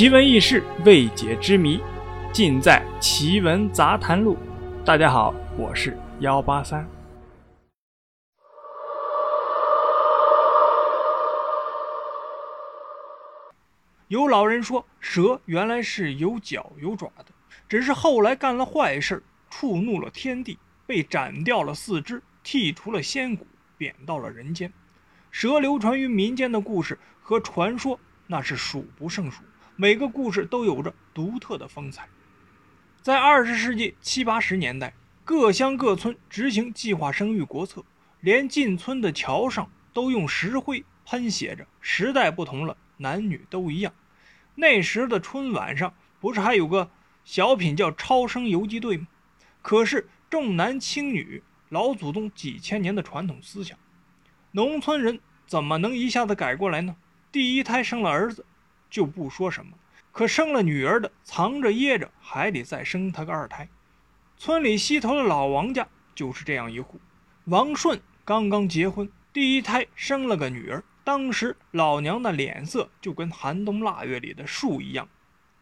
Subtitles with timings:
[0.00, 1.78] 奇闻异事、未解之谜，
[2.32, 4.34] 尽在《奇闻杂谈录》。
[4.82, 6.88] 大家好，我是幺八三。
[14.08, 17.26] 有老人说，蛇原来是有脚有爪的，
[17.68, 23.46] 只是后来干了坏事，触怒了天地，被斩掉了四肢，剔除了仙骨，
[23.76, 24.72] 贬到了人间。
[25.30, 29.42] 蛇流传于民间的故事和传说，那是数不胜数。
[29.80, 32.06] 每个故事都有着独特的风采。
[33.00, 34.92] 在二十世纪七八十年代，
[35.24, 37.82] 各乡各村执行计划生育国策，
[38.20, 43.90] 连进村的桥上都用石灰喷写着“时代不同了，男女都一样”。
[44.54, 46.90] 那时的春晚上，不是还有个
[47.24, 49.06] 小品叫《超生游击队》吗？
[49.62, 53.78] 可是重男轻女，老祖宗几千年的传统思想，
[54.52, 56.96] 农村人怎么能一下子改过来呢？
[57.32, 58.44] 第一胎生了儿子。
[58.90, 59.72] 就不说什么，
[60.12, 63.68] 可生了女儿的藏着掖着，还得再生他个二胎。
[64.36, 67.00] 村里西头的老王家就是这样一户。
[67.44, 75.08] 王顺刚刚结婚，第一胎生了个女儿，当时老娘的脸色就跟寒冬腊月里的树一样，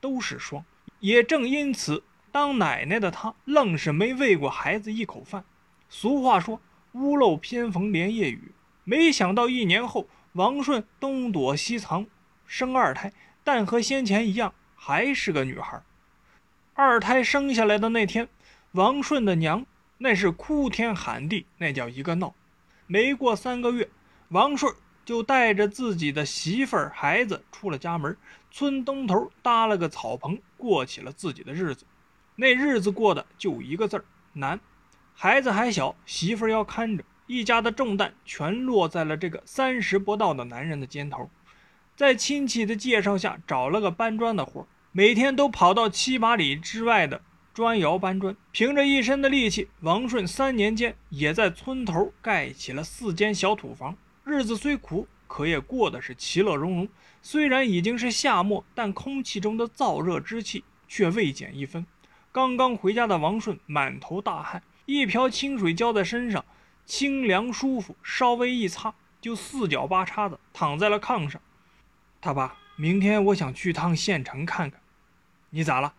[0.00, 0.64] 都是霜。
[1.00, 5.44] 也正因此，当奶奶的她愣是没喂过孩子一口饭。
[5.88, 6.60] 俗话说
[6.92, 8.52] “屋漏偏逢连夜雨”，
[8.84, 12.06] 没想到一年后，王顺东躲西藏。
[12.48, 13.12] 生二胎，
[13.44, 15.80] 但和先前一样，还是个女孩。
[16.72, 18.26] 二胎生下来的那天，
[18.72, 19.66] 王顺的娘
[19.98, 22.34] 那是哭天喊地，那叫一个闹。
[22.86, 23.90] 没过三个月，
[24.30, 28.16] 王顺就带着自己的媳妇儿、孩子出了家门，
[28.50, 31.84] 村东头搭了个草棚，过起了自己的日子。
[32.36, 34.58] 那日子过的就一个字儿难。
[35.14, 41.28] 孩子还小，媳妇儿要看着，一家的重担全落在了这个三十不到的男人的肩头。
[41.98, 47.20] 在亲戚的介绍下，找了个搬砖的活每天都跑到七八里之外的
[47.52, 48.36] 砖窑搬砖。
[48.52, 53.96] 凭着一身的力气，王顺三年间也在村头盖起了四间小土房。
[54.22, 56.88] 日子虽苦，可也过得是其乐融融。
[57.20, 61.84] 虽然已经是夏末，但空气中的燥热之气却未减一分。
[62.30, 66.44] 刚刚回家的王顺满头大汗，一瓢清水浇在身上，
[66.86, 71.42] 清凉舒服，稍微一擦就四脚八叉的躺在了炕上。
[72.20, 74.80] 他爸，明天我想去趟县城看看。
[75.50, 75.94] 你咋了？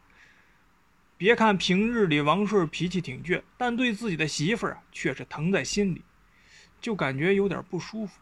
[1.17, 6.01] 别看平日里王顺脾气挺倔，但对自己的媳妇啊却是疼在心里，
[6.79, 8.19] 就感觉有点不舒服。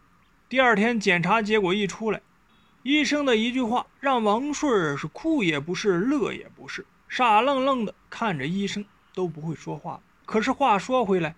[0.48, 2.20] 第二天检查结果一出来，
[2.82, 10.00] 医生的一句话让王顺是哭也不是，乐也不是，傻愣愣的看着医生都不会说话。
[10.24, 11.34] 可是话说回来，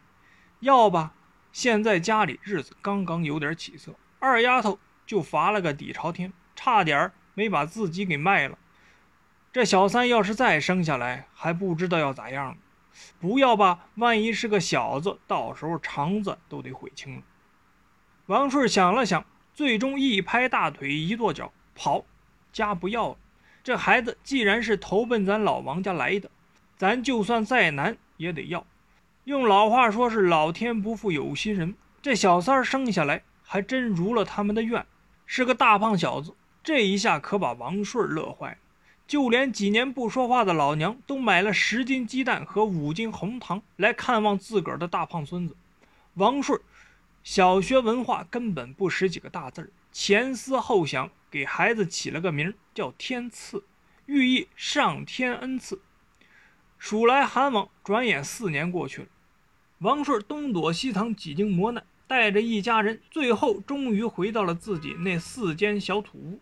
[0.61, 1.13] 要吧，
[1.53, 6.33] 现在家里日子刚刚有点起色，二丫头就罚了个底朝天。
[6.63, 8.59] 差点没把自己给卖了。
[9.51, 12.59] 这小三要是再生下来，还不知道要咋样。
[13.19, 17.23] 不要吧，万一是个小子，到时候肠子都得悔青了。
[18.27, 22.05] 王顺想了想，最终一拍大腿，一跺脚，跑，
[22.53, 23.17] 家不要了。
[23.65, 26.31] 这孩子既然是投奔咱老王家来的，
[26.77, 28.67] 咱就算再难也得要。
[29.25, 31.75] 用老话说，是老天不负有心人。
[32.03, 34.85] 这小三生下来还真如了他们的愿，
[35.25, 36.35] 是个大胖小子。
[36.63, 38.59] 这一下可把王顺乐坏了，
[39.07, 45.57] 就连几年不说话的老娘都买了十斤鸡蛋和五斤红糖来看望自个儿的大胖孙子。
[46.15, 46.61] 王顺
[47.25, 53.65] 小学文化根本不识几个大字儿，前思后想，给孩子起了个名叫天赐，
[54.07, 55.81] 寓意上天恩赐。
[56.79, 59.09] 数来寒往，转眼四年过去了，
[59.79, 66.41] 王顺东躲西藏，几经磨难，带着一家人，最后终于回到了自己那四间小土屋。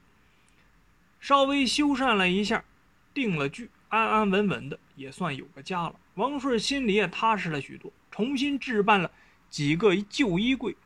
[1.21, 2.65] 稍微修缮了一下，
[3.13, 5.95] 定了居，安安稳稳的，也算有个家了。
[6.15, 9.11] 王顺心里也踏实了许多，重新置办了
[9.49, 10.77] 几个旧衣柜，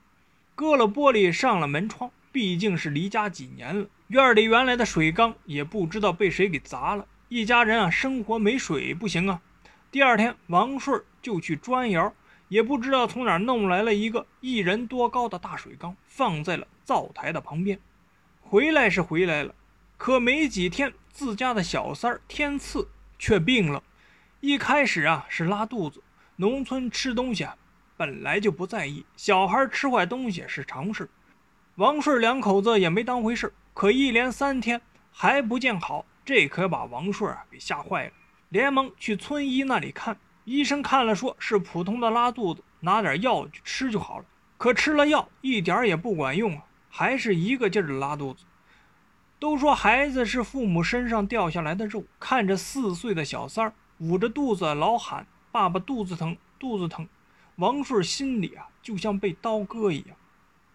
[0.55, 2.11] 割了玻璃，上了门窗。
[2.31, 7.07] 毕竟是离家几年了，院里原来的水缸也不知道被谁给砸了。
[7.29, 9.43] 一家人啊，生活没水不行啊。
[9.91, 12.15] 第二天，王顺就去砖窑，
[12.49, 17.79] 也不知道从哪弄来了一个一人多高的大水缸，放在了灶台的旁边。
[18.41, 19.55] 回来是回来了。
[19.97, 23.83] 可没几天，自家的小三儿天赐却病了。
[24.41, 26.03] 一开始啊是拉肚子，
[26.37, 27.57] 农村吃东西啊
[27.97, 31.09] 本来就不在意，小孩吃坏东西是常事。
[31.77, 33.53] 王顺两口子也没当回事。
[33.75, 34.81] 可一连三天
[35.11, 38.13] 还不见好，这可把王顺啊给吓坏了，
[38.51, 40.17] 连忙去村医那里看。
[40.45, 44.25] 医生看了，说是普通的拉肚子，拿点药吃就好了。
[44.59, 48.45] 可吃了药一点也不管用啊，还是一个劲儿的拉肚子。
[49.43, 57.09] 都说孩子是父母身上掉下来的肉，看着四岁的小三儿捂着肚子老喊“爸爸肚子疼，肚子疼”，
[57.59, 60.17] 王顺心里啊就像被刀割一样。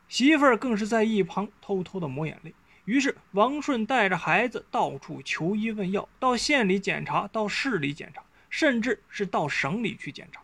[0.09, 2.53] 媳妇儿更是在一旁偷偷的抹眼泪。
[2.83, 10.41] 于是王顺带着孩子到处求医问药，到县里检查，到市里检查，甚至是到省里去检查。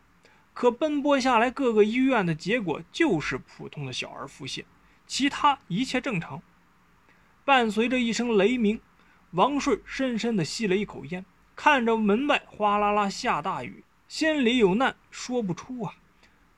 [0.53, 4.63] 可奔波下来，各个医院的结果就是普通的小儿腹泻，
[5.05, 6.41] 其他一切正常。
[7.45, 8.79] 伴随着一声雷鸣，
[9.31, 11.25] 王顺深深地吸了一口烟，
[11.55, 15.95] 看着门外哗啦啦下大雨，心里有难说不出啊。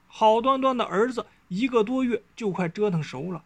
[0.08, 3.44] 好端端的儿子一个多月就快折腾熟了，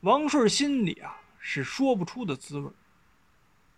[0.00, 2.70] 王顺心里啊是说不出的滋味。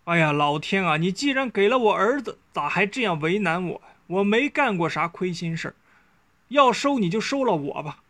[0.05, 0.97] 哎呀，老天啊！
[0.97, 3.81] 你既然给了我儿子，咋还这样为难我？
[4.07, 5.75] 我没干过啥亏心事儿，
[6.47, 8.03] 要收你就收了我吧。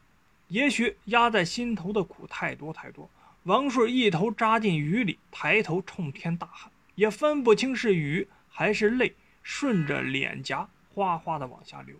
[0.48, 3.10] 也许压在心头的苦太多太多。
[3.44, 11.96] 王顺一头扎进雨里，抬头冲天大喊，也分不清是雨还是泪，顺着脸颊哗哗的往下流。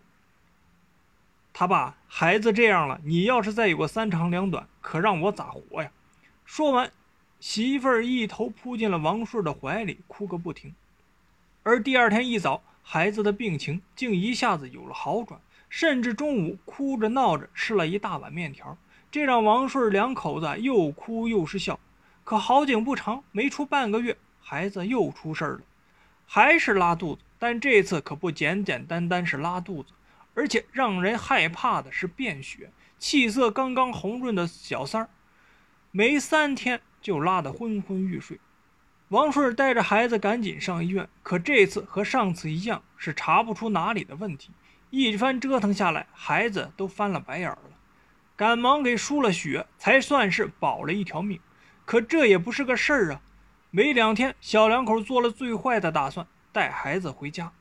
[1.52, 5.90] 他爸，孩子这样了，你要是再有个三长两短，可让我咋活呀？
[6.44, 6.92] 说完，
[7.40, 10.72] 媳妇儿一头扑进了王顺的怀里，哭个不停。
[11.64, 18.78] 而第二天一早，孩子的病情竟一下子有了好转，甚至中午哭着闹着吃了一大碗面条。
[19.12, 21.78] 这让王顺两口子又哭又是笑，
[22.24, 25.60] 可好景不长，没出半个月，孩子又出事儿了，
[26.26, 29.92] 还是拉肚子，但这次可不简简单单是拉肚子，
[30.32, 35.10] 而且让人害怕的是便血，气色刚刚红润的小三儿，
[35.90, 38.40] 没三天就拉得昏昏欲睡。
[39.08, 44.52] 王顺带着孩子赶紧上医院，可这次和上次一样，是查不出哪里的问题。
[44.88, 47.58] 一番折腾下来，孩子都翻了白眼了。
[48.36, 51.38] 赶忙给输了血，才算是保了一条命。
[51.84, 53.20] 可这也不是个事儿啊！
[53.70, 57.52] 没两天，小两口做了最坏的打算，带孩子回家。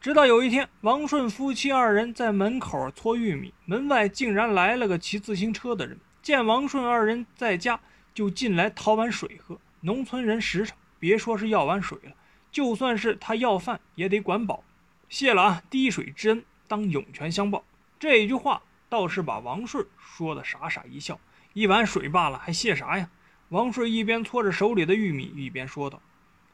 [0.00, 5.98] 直到有一天，王顺夫妻二人在门口搓玉米，门外竟然来了个骑自行车的人。
[6.22, 7.80] 见王顺二人在家，
[8.14, 9.58] 就进来讨碗水喝。
[9.80, 12.12] 农村人实诚，别说是要碗水了，
[12.52, 14.62] 就算是他要饭，也得管饱。
[15.08, 17.64] 谢了啊，滴水之恩，当涌泉相报。
[17.98, 18.62] 这一句话。
[18.88, 21.20] 倒是把王顺说的傻傻一笑，
[21.52, 23.10] 一碗水罢了，还谢啥呀？
[23.50, 26.00] 王顺一边搓着手里的玉米，一边说道：“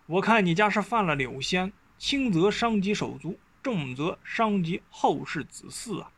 [0.06, 6.10] 我看你家是犯了柳仙，轻则伤及手足，重则伤及后世子嗣啊！”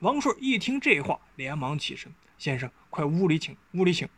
[0.00, 4.08] 王顺一听这话，连忙起身：“先生，快屋里请，屋里请。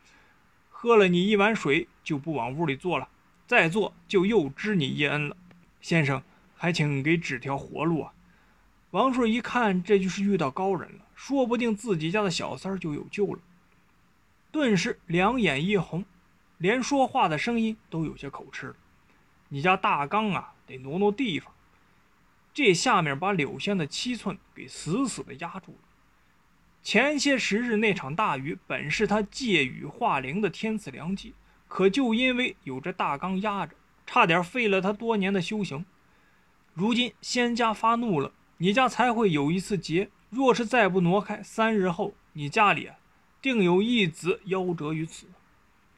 [0.71, 3.09] 喝了你一碗水，就不往屋里坐了，
[3.47, 5.37] 再坐就又知你一恩了。
[5.81, 6.23] 先生，
[6.55, 8.13] 还请给指条活路啊！”
[8.93, 11.04] 王顺一看，这就是遇到高人了。
[11.15, 13.41] 说不定自己家的小三儿就有救了，
[14.51, 16.05] 顿时两眼一红，
[16.59, 18.77] 连说话的声音都有些口吃了。
[19.49, 21.53] 你家大刚啊，得挪挪地方，
[22.53, 25.79] 这下面把柳仙的七寸给死死的压住了。
[26.83, 31.35] 前些时日那场大雨，本是他借雨化灵的天赐良机，
[31.69, 33.75] 可就因为有着大刚压着，
[34.07, 35.87] 差点废了他多年的修行。
[36.75, 38.33] 如今仙家发怒了，
[38.65, 40.09] 你家才会有一次劫。
[40.31, 42.97] 若是再不挪开，三日后你家里啊，
[43.43, 45.27] 定有一子夭折于此。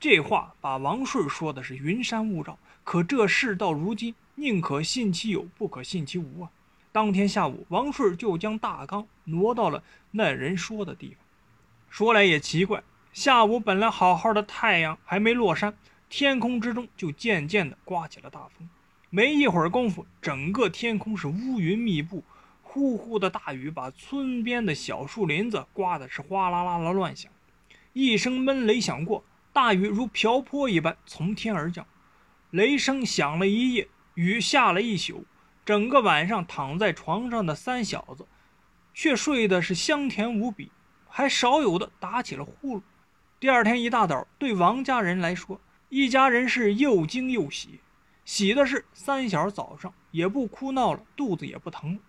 [0.01, 2.59] 这话把王顺说的是云山雾罩。
[2.83, 6.51] 可这事到如今，宁可信其有，不可信其无啊！
[6.91, 11.19] 当天下午，王顺就将大缸挪到了那人说的地方。
[11.89, 12.83] 说来也奇怪，
[13.13, 15.73] 下午本来好好的，太阳还没落山，
[16.09, 18.69] 天空之中就渐渐的刮起了大风。
[19.09, 22.25] 没一会儿功夫，整个天空是乌云密布。
[22.77, 27.33] 呼呼的大雨把村边的小树林子刮的是哗啦啦的乱响，
[27.95, 31.87] 一声闷雷响过，大雨如瓢泼一般从天而降，
[32.51, 35.25] 雷声响了一夜，雨下了一宿，
[35.65, 38.27] 整个晚上躺在床上的三小子，
[38.93, 40.71] 却睡得是香甜无比，
[41.09, 42.83] 还少有的打起了呼噜。
[43.41, 47.81] 第二天一大早，对王家人来说，一家人是又惊又喜，
[48.27, 52.01] 喜的是三小早上也不哭闹了，肚子也不疼了。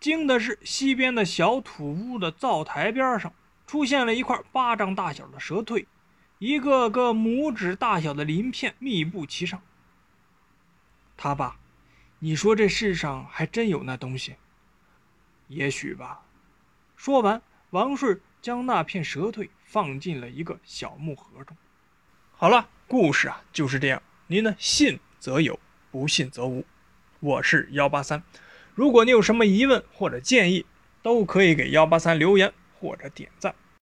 [0.00, 3.32] 惊的是，西边的小土屋的灶台边上
[3.66, 5.86] 出现了一块巴掌大小的蛇蜕，
[6.38, 9.60] 一个个拇指大小的鳞片密布其上。
[11.16, 11.56] 他爸，
[12.20, 14.36] 你说这世上还真有那东西？
[15.48, 16.22] 也许吧。
[16.94, 21.56] 说完，王顺将那片蛇蜕放进了一个小木盒中。
[22.36, 24.00] 好了，故事啊就是这样。
[24.28, 25.58] 您呢，信则有，
[25.90, 26.64] 不信则无。
[27.18, 28.22] 我是幺八三。
[28.78, 30.64] 如果你有什么疑问或者建议，
[31.02, 33.52] 都可以给幺八三留言或者点赞。